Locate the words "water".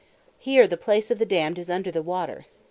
2.01-2.47